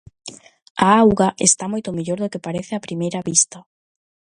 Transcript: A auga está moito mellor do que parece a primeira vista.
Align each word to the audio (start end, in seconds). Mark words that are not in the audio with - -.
A 0.85 0.87
auga 1.03 1.29
está 1.47 1.65
moito 1.69 1.95
mellor 1.97 2.19
do 2.21 2.31
que 2.33 2.43
parece 2.47 2.73
a 2.75 2.83
primeira 2.87 3.19
vista. 3.29 3.57